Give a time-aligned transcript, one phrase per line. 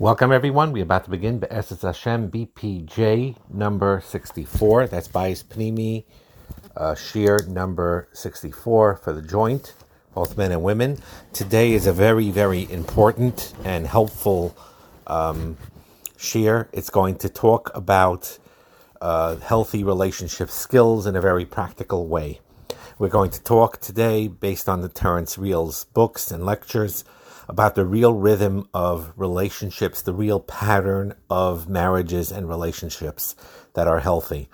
[0.00, 0.72] Welcome, everyone.
[0.72, 4.86] We're about to begin Be'eses Hashem BPJ number 64.
[4.86, 6.04] That's Bayis Pnimi
[6.74, 9.74] uh, Shiur number 64 for the joint,
[10.14, 11.02] both men and women.
[11.34, 14.56] Today is a very, very important and helpful
[15.06, 15.58] um,
[16.16, 16.68] Shiur.
[16.72, 18.38] It's going to talk about
[19.02, 22.40] uh, healthy relationship skills in a very practical way.
[22.98, 27.04] We're going to talk today based on the Terence Real's books and lectures
[27.50, 33.34] about the real rhythm of relationships, the real pattern of marriages and relationships
[33.74, 34.48] that are healthy.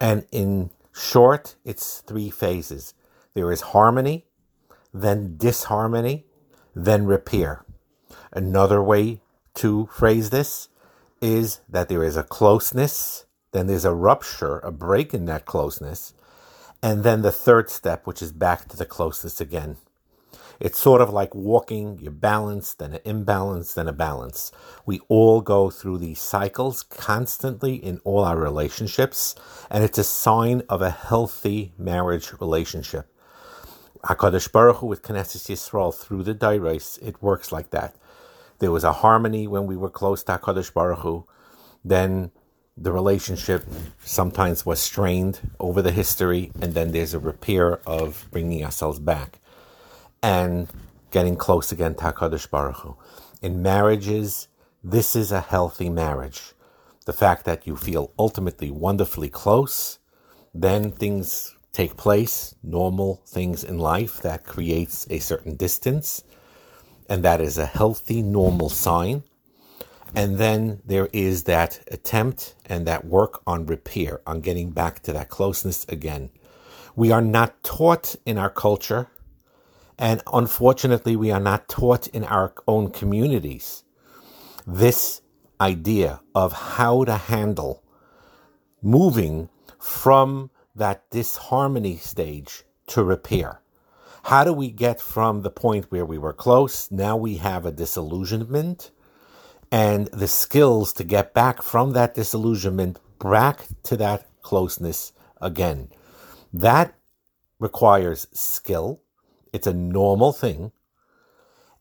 [0.00, 2.94] And in short, it's three phases
[3.34, 4.26] there is harmony,
[4.94, 6.24] then disharmony,
[6.74, 7.64] then repair.
[8.32, 9.20] Another way
[9.54, 10.68] to phrase this
[11.20, 16.14] is that there is a closeness, then there's a rupture, a break in that closeness,
[16.82, 19.76] and then the third step, which is back to the closeness again.
[20.60, 24.52] It's sort of like walking, you're balanced, then an imbalance, then a balance.
[24.84, 29.34] We all go through these cycles constantly in all our relationships,
[29.70, 33.06] and it's a sign of a healthy marriage relationship.
[34.04, 37.96] HaKadosh Baruch Hu with Knesset Yisrael through the Dairais, it works like that.
[38.58, 41.24] There was a harmony when we were close to HaKadosh Baruch Hu.
[41.82, 42.32] Then
[42.76, 43.64] the relationship
[44.04, 49.39] sometimes was strained over the history, and then there's a repair of bringing ourselves back
[50.22, 50.68] and
[51.10, 52.96] getting close again to HaKadosh Baruch Hu.
[53.42, 54.48] In marriages,
[54.82, 56.52] this is a healthy marriage.
[57.06, 59.98] The fact that you feel ultimately wonderfully close,
[60.54, 66.22] then things take place, normal things in life that creates a certain distance,
[67.08, 69.24] and that is a healthy, normal sign.
[70.14, 75.12] And then there is that attempt and that work on repair, on getting back to
[75.12, 76.30] that closeness again.
[76.96, 79.08] We are not taught in our culture
[80.00, 83.84] and unfortunately, we are not taught in our own communities
[84.66, 85.20] this
[85.60, 87.84] idea of how to handle
[88.82, 93.60] moving from that disharmony stage to repair.
[94.24, 97.72] How do we get from the point where we were close, now we have a
[97.72, 98.90] disillusionment,
[99.70, 105.12] and the skills to get back from that disillusionment back to that closeness
[105.42, 105.88] again?
[106.54, 106.94] That
[107.58, 109.02] requires skill,
[109.52, 110.72] it's a normal thing.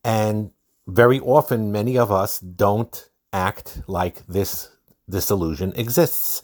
[0.04, 0.52] And
[0.88, 4.70] very often, many of us don't act like this
[5.10, 6.42] disillusion exists.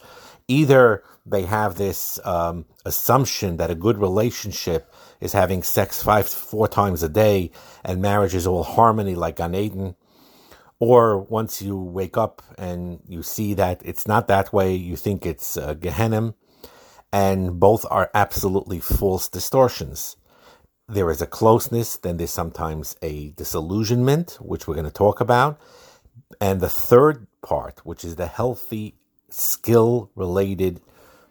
[0.47, 6.67] Either they have this um, assumption that a good relationship is having sex five, four
[6.67, 7.51] times a day,
[7.83, 9.95] and marriage is all harmony like Gan Eden.
[10.77, 15.25] Or once you wake up and you see that it's not that way, you think
[15.25, 16.35] it's uh, Gehenna,
[17.11, 20.17] and both are absolutely false distortions
[20.87, 25.59] there is a closeness, then there's sometimes a disillusionment, which we're going to talk about.
[26.39, 28.95] And the third part, which is the healthy,
[29.29, 30.81] skill related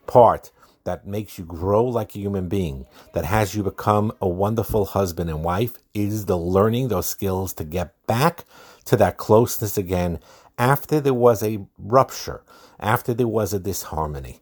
[0.07, 0.51] part
[0.85, 5.31] that makes you grow like a human being, that has you become a wonderful husband
[5.31, 8.45] and wife, is the learning those skills to get back
[8.85, 10.19] to that closeness again
[10.59, 12.43] after there was a rupture,
[12.79, 14.41] after there was a disharmony.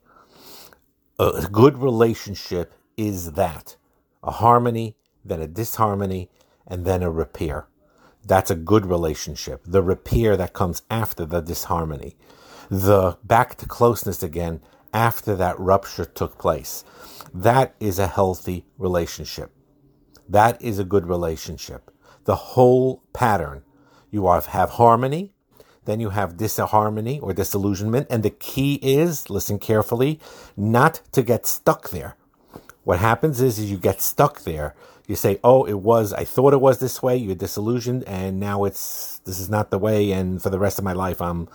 [1.18, 3.76] A good relationship is that
[4.22, 6.30] a harmony then a disharmony,
[6.66, 7.66] and then a repair.
[8.24, 9.62] That's a good relationship.
[9.66, 12.16] The repair that comes after the disharmony.
[12.70, 14.60] The back to closeness again
[14.94, 16.84] after that rupture took place.
[17.34, 19.50] That is a healthy relationship.
[20.28, 21.90] That is a good relationship.
[22.24, 23.64] The whole pattern.
[24.10, 25.32] You have harmony,
[25.84, 28.06] then you have disharmony or disillusionment.
[28.10, 30.20] And the key is, listen carefully,
[30.56, 32.16] not to get stuck there.
[32.84, 34.74] What happens is, is you get stuck there
[35.06, 36.12] you say, "Oh, it was.
[36.12, 39.78] I thought it was this way." You're disillusioned, and now it's this is not the
[39.78, 40.12] way.
[40.12, 41.48] And for the rest of my life, I'm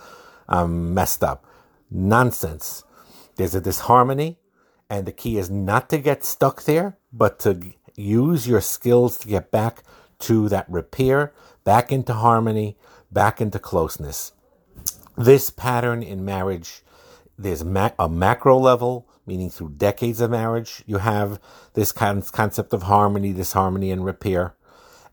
[0.47, 1.45] I'm messed up.
[1.89, 2.83] Nonsense.
[3.35, 4.39] There's a disharmony,
[4.89, 9.27] and the key is not to get stuck there, but to use your skills to
[9.27, 9.83] get back
[10.19, 12.77] to that repair, back into harmony,
[13.11, 14.33] back into closeness.
[15.17, 16.83] This pattern in marriage,
[17.37, 21.39] there's a macro level, meaning through decades of marriage, you have
[21.73, 24.55] this of concept of harmony, disharmony, and repair.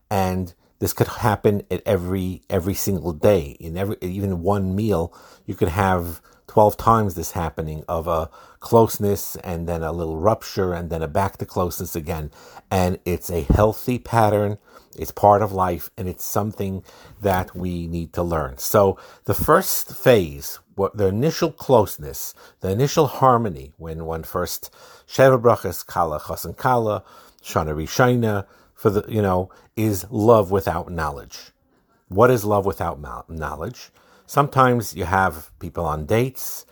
[0.09, 3.57] And this could happen at every every single day.
[3.59, 5.13] In every even one meal,
[5.45, 6.21] you could have
[6.55, 8.29] twelve times this happening of a
[8.61, 12.31] closeness and then a little rupture and then a back to closeness again.
[12.71, 14.57] And it's a healthy pattern.
[14.97, 16.81] It's part of life and it's something
[17.21, 18.57] that we need to learn.
[18.57, 24.73] So the first phase what the initial closeness, the initial harmony when one first
[25.09, 27.03] Sheva Brachas, Kala, Chasan Kala,
[27.43, 31.51] Shana Rishona, for the, you know, is love without knowledge.
[32.07, 32.97] What is love without
[33.29, 33.91] knowledge?
[34.27, 36.65] Sometimes you have people on dates,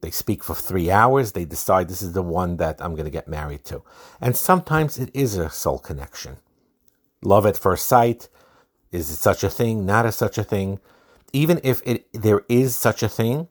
[0.00, 3.10] they speak for three hours, they decide this is the one that I'm going to
[3.10, 3.82] get married to.
[4.20, 6.36] And sometimes it is a soul connection.
[7.22, 8.28] Love at first sight,
[8.92, 9.86] is it such a thing?
[9.86, 10.80] Not a such a thing?
[11.32, 13.48] Even if it there is such a thing,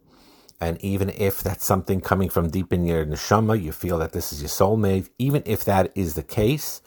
[0.59, 4.33] and even if that's something coming from deep in your neshama, you feel that this
[4.33, 6.81] is your soulmate, even if that is the case,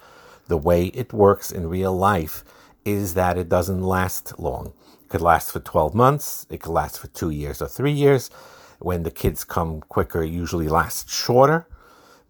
[0.49, 2.44] the way it works in real life
[2.85, 4.75] is that it doesn't last long.
[5.12, 8.31] Could last for 12 months, it could last for two years or three years.
[8.79, 11.67] When the kids come quicker, usually lasts shorter.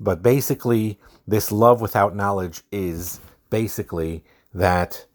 [0.00, 3.20] But basically, this love without knowledge is
[3.50, 5.06] basically that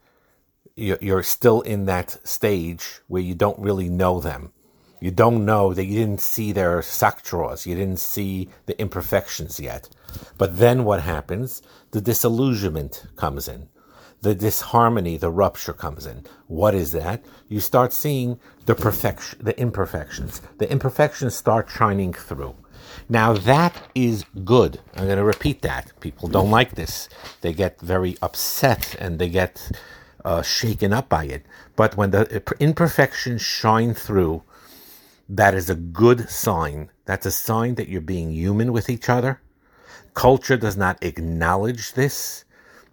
[0.78, 4.54] you're still in that stage where you don't really know them.
[5.02, 7.68] You don't know that you didn't see their sock drawers.
[7.68, 9.90] You didn't see the imperfections yet.
[10.38, 11.62] But then what happens?
[11.92, 13.68] The disillusionment comes in.
[14.22, 16.26] The disharmony, the rupture comes in.
[16.48, 17.24] What is that?
[17.48, 20.42] You start seeing the perfection, the imperfections.
[20.58, 22.56] The imperfections start shining through.
[23.10, 24.80] Now that is good.
[24.96, 25.92] I'm going to repeat that.
[26.00, 27.10] People don't like this.
[27.42, 29.72] They get very upset and they get
[30.26, 31.46] uh, shaken up by it.
[31.76, 34.44] But when the imperfections shine through,
[35.30, 36.90] that is a good sign.
[37.06, 39.42] That's a sign that you're being human with each other.
[40.14, 42.46] Culture does not acknowledge this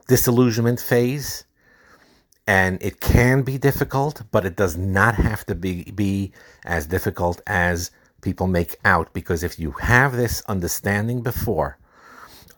[0.06, 1.45] disillusionment phase.
[2.47, 6.33] And it can be difficult, but it does not have to be, be
[6.65, 7.91] as difficult as
[8.21, 9.12] people make out.
[9.15, 11.79] Because if you have this understanding before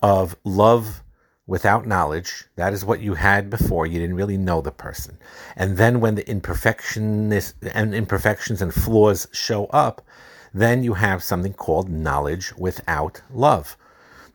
[0.01, 1.03] of love
[1.47, 2.43] without knowledge.
[2.57, 3.87] That is what you had before.
[3.87, 5.17] You didn't really know the person.
[5.55, 10.05] And then when the imperfections and imperfections and flaws show up,
[10.53, 13.77] then you have something called knowledge without love.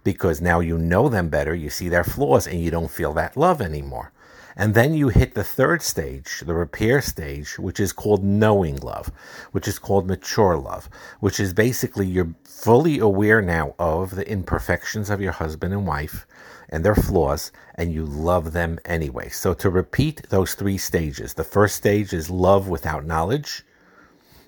[0.05, 3.37] Because now you know them better, you see their flaws, and you don't feel that
[3.37, 4.13] love anymore.
[4.57, 9.11] And then you hit the third stage, the repair stage, which is called knowing love,
[9.53, 10.91] which is called mature love,
[11.21, 16.27] which is basically you're fully aware now of the imperfections of your husband and wife
[16.69, 19.29] and their flaws, and you love them anyway.
[19.29, 23.63] So to repeat those three stages the first stage is love without knowledge,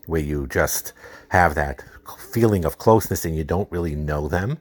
[0.06, 0.92] where you just
[1.28, 1.82] have that
[2.32, 4.58] feeling of closeness and you don't really know them.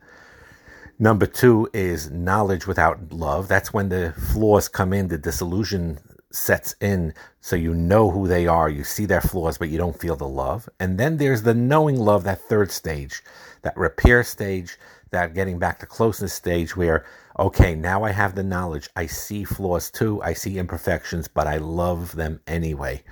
[1.00, 3.48] Number two is knowledge without love.
[3.48, 6.00] That's when the flaws come in, the disillusion
[6.32, 10.00] sets in, so you know who they are, you see their flaws, but you don't
[10.00, 10.70] feel the love.
[10.80, 13.22] And then there's the knowing love, that third stage,
[13.64, 14.78] that repair stage,
[15.12, 17.06] that getting back to closeness stage where
[17.40, 18.90] okay, now I have the knowledge.
[18.96, 20.22] I see flaws too.
[20.22, 23.04] I see imperfections, but I love them anyway.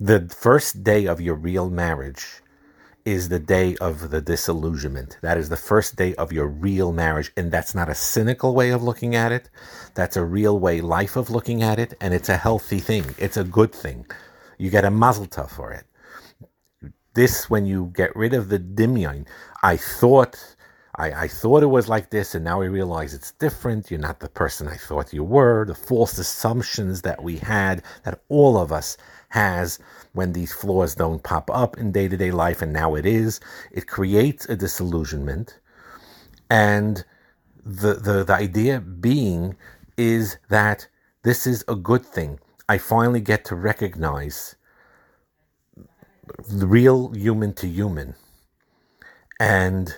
[0.00, 2.42] The first day of your real marriage
[3.04, 5.18] is the day of the disillusionment.
[5.22, 7.32] That is the first day of your real marriage.
[7.36, 9.50] And that's not a cynical way of looking at it.
[9.94, 11.94] That's a real way life of looking at it.
[12.00, 13.04] And it's a healthy thing.
[13.18, 14.06] It's a good thing.
[14.58, 15.84] You get a mazel tov for it.
[17.14, 19.26] This, when you get rid of the dimyon,
[19.62, 20.56] I thought
[20.96, 23.90] I, I thought it was like this, and now I realize it's different.
[23.90, 25.64] You're not the person I thought you were.
[25.64, 28.98] The false assumptions that we had, that all of us
[29.30, 29.78] has
[30.12, 33.40] when these flaws don't pop up in day to day life, and now it is,
[33.70, 35.58] it creates a disillusionment.
[36.50, 37.04] And
[37.64, 39.56] the, the, the idea being
[39.96, 40.88] is that
[41.22, 42.38] this is a good thing.
[42.68, 44.56] I finally get to recognize
[46.48, 48.14] the real human to human.
[49.40, 49.94] And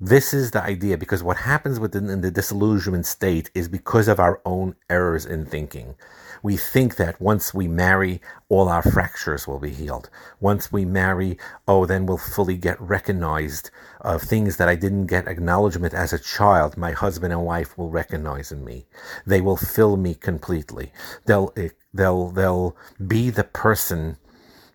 [0.00, 4.18] this is the idea because what happens within in the disillusionment state is because of
[4.18, 5.94] our own errors in thinking.
[6.42, 10.10] We think that once we marry, all our fractures will be healed.
[10.40, 13.70] Once we marry, oh, then we'll fully get recognized
[14.00, 16.76] of things that I didn't get acknowledgement as a child.
[16.76, 18.86] My husband and wife will recognize in me.
[19.24, 20.92] They will fill me completely.
[21.24, 24.18] They'll eh, they'll they'll be the person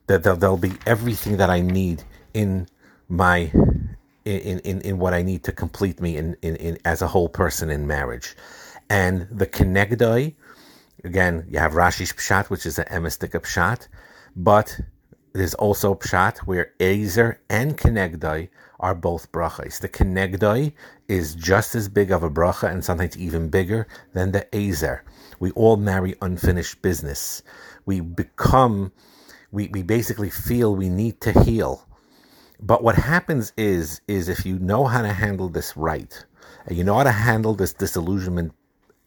[0.08, 2.68] that they'll, they'll be everything that I need in
[3.08, 3.52] my
[4.38, 7.30] in, in, in what I need to complete me in, in, in as a whole
[7.30, 8.36] person in marriage.
[8.90, 10.36] And the Kenegdoi,
[11.04, 13.88] again, you have Rashi's Pshat, which is an emistic Pshat,
[14.36, 14.80] but
[15.34, 19.80] there's also Pshat where Ezer and Kenegdoi are both brachas.
[19.80, 20.74] The Kenegdoi
[21.08, 25.04] is just as big of a bracha and sometimes even bigger than the Ezer.
[25.40, 27.44] We all marry unfinished business.
[27.86, 28.92] We become,
[29.52, 31.88] we, we basically feel we need to heal
[32.60, 36.26] but what happens is, is if you know how to handle this right,
[36.66, 38.54] and you know how to handle this disillusionment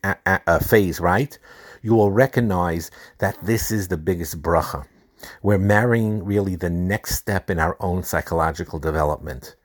[0.04, 1.38] a- a- phase right,
[1.82, 4.86] you will recognize that this is the biggest bracha.
[5.42, 9.56] We're marrying really the next step in our own psychological development.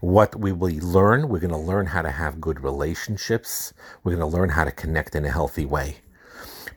[0.00, 3.72] What we will learn, we're going to learn how to have good relationships.
[4.04, 5.98] We're going to learn how to connect in a healthy way.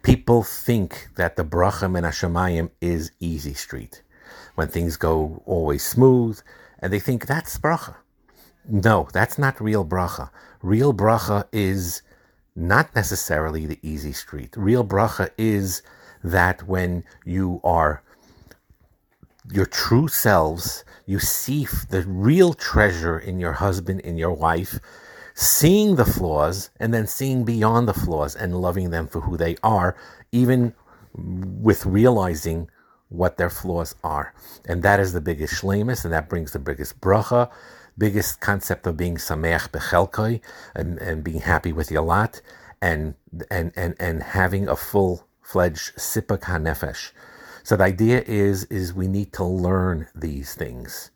[0.03, 4.01] People think that the bracha and hashamayim is easy street,
[4.55, 6.39] when things go always smooth,
[6.79, 7.95] and they think that's bracha.
[8.67, 10.29] No, that's not real bracha.
[10.61, 12.01] Real bracha is
[12.55, 14.53] not necessarily the easy street.
[14.55, 15.81] Real bracha is
[16.23, 18.03] that when you are
[19.51, 24.79] your true selves, you see the real treasure in your husband, in your wife,
[25.33, 29.55] seeing the flaws and then seeing beyond the flaws and loving them for who they
[29.63, 29.95] are,
[30.31, 30.73] even
[31.13, 32.69] with realizing
[33.11, 34.33] what their flaws are.
[34.67, 37.51] And that is the biggest shlemus, and that brings the biggest bracha,
[37.97, 40.41] biggest concept of being sameach bechelkoi,
[40.73, 42.41] and, and being happy with your lot,
[42.81, 43.15] and
[43.49, 47.11] and and and having a full fledged sipak hanefesh.
[47.63, 51.11] So the idea is is we need to learn these things.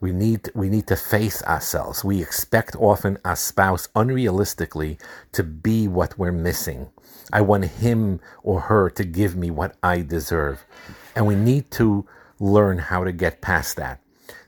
[0.00, 2.04] We need we need to face ourselves.
[2.04, 5.00] We expect often our spouse unrealistically
[5.32, 6.90] to be what we're missing.
[7.32, 10.66] I want him or her to give me what I deserve.
[11.14, 12.06] And we need to
[12.40, 14.00] learn how to get past that.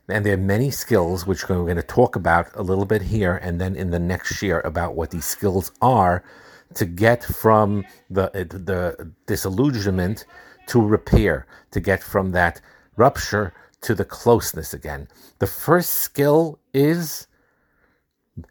[0.09, 3.37] And there are many skills which we're going to talk about a little bit here
[3.37, 6.23] and then in the next year about what these skills are
[6.75, 10.25] to get from the the disillusionment
[10.69, 12.61] to repair, to get from that
[12.97, 15.09] rupture to the closeness again.
[15.39, 17.27] The first skill is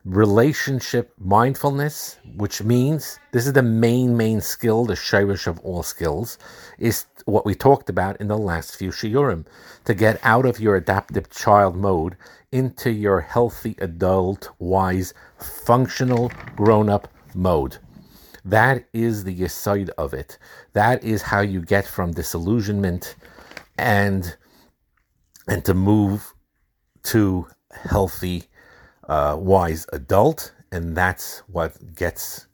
[0.04, 6.38] relationship mindfulness, which means this is the main, main skill, the shirish of all skills,
[6.80, 9.46] is what we talked about in the last few shiurim,
[9.84, 12.18] to get out of your adaptive child mode
[12.52, 17.78] into your healthy, adult, wise, functional, grown-up mode.
[18.44, 20.38] That is the side of it.
[20.74, 23.16] That is how you get from disillusionment
[23.78, 24.36] and
[25.48, 26.34] and to move
[27.04, 28.46] to healthy,
[29.08, 32.48] uh, wise adult, and that's what gets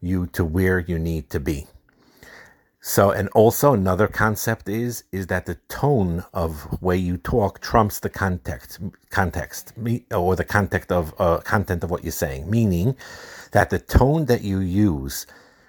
[0.00, 1.66] you to where you need to be.
[2.86, 7.98] So, and also another concept is is that the tone of way you talk trumps
[8.00, 9.72] the context, context,
[10.10, 12.50] or the context of uh, content of what you're saying.
[12.50, 12.94] Meaning
[13.52, 15.26] that the tone that you use,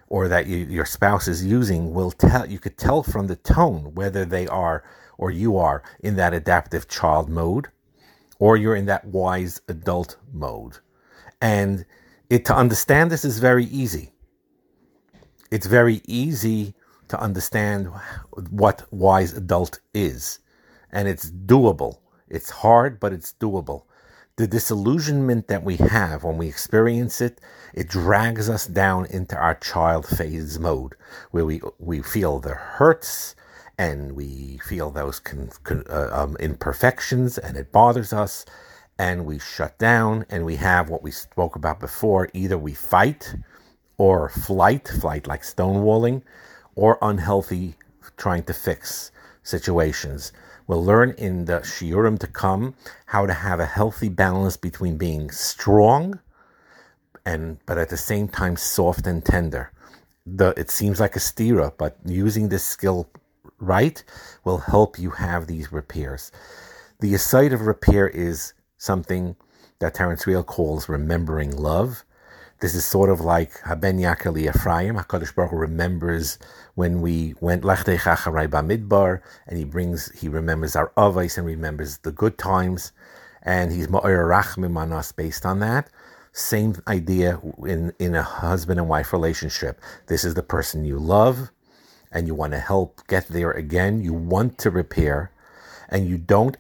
[0.10, 2.46] or that you, your spouse is using, will tell.
[2.46, 4.84] You could tell from the tone whether they are
[5.18, 7.70] or you are in that adaptive child mode,
[8.40, 10.78] or you're in that wise adult mode,
[11.42, 11.86] and
[12.30, 14.12] it to understand this is very easy.
[15.52, 16.74] It's very easy
[17.08, 17.90] to understand
[18.50, 20.40] what wise adult is.
[20.92, 22.00] And it's doable.
[22.28, 23.84] It's hard, but it's doable.
[24.38, 27.40] The disillusionment that we have when we experience it,
[27.74, 30.96] it drags us down into our child phase mode,
[31.32, 33.36] where we we feel the hurts
[33.78, 38.46] and we feel those con, con, uh, um, imperfections, and it bothers us,
[38.98, 43.36] and we shut down, and we have what we spoke about before: either we fight
[43.98, 46.22] or flight, flight like stonewalling,
[46.76, 47.76] or unhealthy
[48.18, 49.12] trying to fix
[49.44, 50.32] situations.
[50.68, 52.76] We'll learn in the shiurim to come
[53.08, 56.20] how to have a healthy balance between being strong
[57.26, 59.72] and but at the same time soft and tender.
[60.26, 63.08] The it seems like a stira, but using this skill
[63.60, 64.04] right
[64.44, 66.32] will help you have these repairs.
[67.00, 69.36] The site of repair is something
[69.80, 72.04] that Terence Real calls remembering love.
[72.62, 74.96] This is sort of like Haben Yakali Ephraim.
[74.96, 76.40] HaKadosh Baruch Hu remembers
[76.76, 81.98] when we went Lechteich Acharai Bamidbar, and he brings, he remembers our Avais and remembers
[82.00, 82.94] the good times,
[83.44, 85.90] and he's Ma'ir Rachmim on us based on that.
[86.32, 89.80] Same idea in, in a husband and wife relationship.
[90.08, 91.52] This is the person you love,
[92.16, 94.02] and you want to help get there again.
[94.02, 95.32] You want to repair,
[95.90, 96.58] and you don't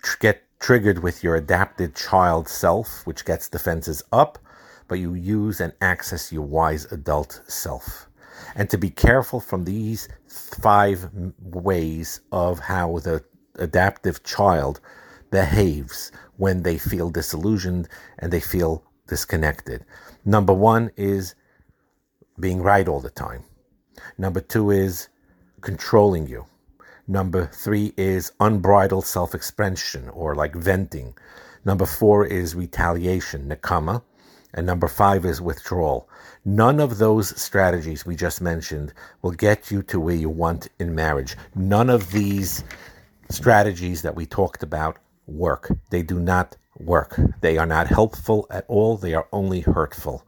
[0.00, 4.38] tr- get triggered with your adapted child self, which gets defenses up
[4.88, 8.08] but you use and access your wise adult self.
[8.54, 11.08] And to be careful from these five
[11.40, 13.24] ways of how the
[13.56, 14.80] adaptive child
[15.30, 17.88] behaves when they feel disillusioned
[18.18, 19.84] and they feel disconnected.
[20.24, 21.34] Number one is
[22.38, 23.44] being right all the time.
[24.18, 25.08] Number two is
[25.60, 26.46] controlling you.
[27.06, 31.14] Number three is unbridled self expression or like venting.
[31.64, 34.02] Number four is retaliation, nakama.
[34.54, 36.08] And number five is withdrawal.
[36.44, 40.94] None of those strategies we just mentioned will get you to where you want in
[40.94, 41.36] marriage.
[41.54, 42.62] None of these
[43.30, 45.70] strategies that we talked about work.
[45.90, 47.18] They do not work.
[47.40, 48.96] They are not helpful at all.
[48.96, 50.24] They are only hurtful.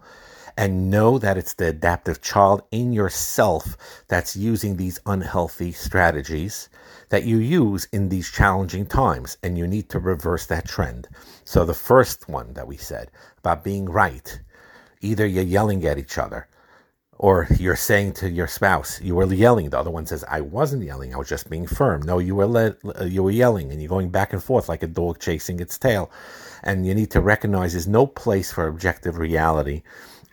[0.56, 3.76] And know that it's the adaptive child in yourself
[4.08, 6.68] that's using these unhealthy strategies
[7.10, 11.08] that you use in these challenging times, and you need to reverse that trend.
[11.44, 14.40] So, the first one that we said about being right
[15.00, 16.48] either you're yelling at each other,
[17.18, 19.70] or you're saying to your spouse, you were yelling.
[19.70, 21.14] The other one says, "I wasn't yelling.
[21.14, 24.10] I was just being firm." No, you were le- you were yelling, and you're going
[24.10, 26.10] back and forth like a dog chasing its tail.
[26.62, 29.82] And you need to recognize there's no place for objective reality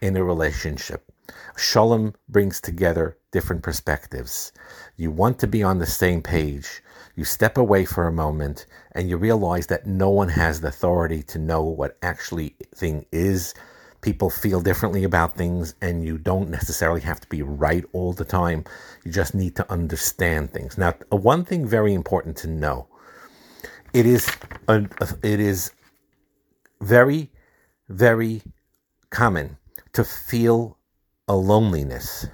[0.02, 1.10] in a relationship.
[1.58, 4.52] Shalom brings together different perspectives.
[4.98, 6.82] You want to be on the same page.
[7.16, 11.24] You step away for a moment, and you realize that no one has the authority
[11.24, 13.54] to know what actually thing is
[14.04, 18.26] people feel differently about things and you don't necessarily have to be right all the
[18.26, 18.66] time
[19.06, 22.86] you just need to understand things now one thing very important to know
[23.94, 24.30] it is
[24.68, 24.86] a,
[25.24, 25.72] it is
[26.82, 27.32] very
[27.88, 28.42] very
[29.10, 29.58] common
[29.94, 30.78] to feel
[31.28, 32.28] a loneliness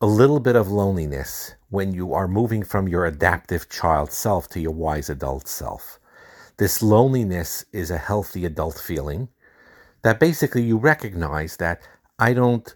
[0.00, 4.60] a little bit of loneliness when you are moving from your adaptive child self to
[4.60, 5.98] your wise adult self
[6.56, 9.28] this loneliness is a healthy adult feeling
[10.02, 11.80] that basically you recognize that
[12.18, 12.74] I don't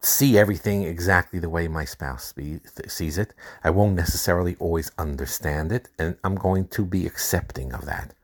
[0.00, 3.34] see everything exactly the way my spouse be, sees it.
[3.64, 8.14] I won't necessarily always understand it, and I'm going to be accepting of that.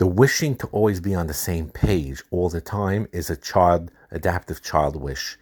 [0.00, 3.90] The wishing to always be on the same page all the time is a child,
[4.10, 5.36] adaptive child wish.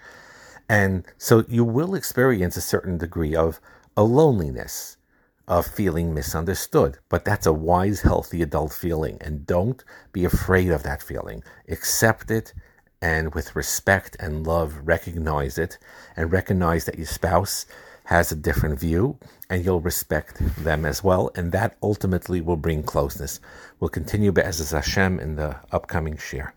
[0.69, 3.61] And so you will experience a certain degree of
[3.97, 4.97] a loneliness
[5.47, 6.99] of feeling misunderstood.
[7.09, 9.19] But that's a wise, healthy adult feeling.
[9.21, 11.45] And don't be afraid of that feeling.
[11.69, 12.53] Accept it
[13.00, 15.79] and with respect and love, recognize it
[16.17, 17.65] and recognize that your spouse
[18.09, 19.19] has a different view
[19.50, 21.31] and you'll respect them as well.
[21.35, 23.38] And that ultimately will bring closeness.
[23.81, 26.55] We'll continue Be'ezaz Hashem in the upcoming share.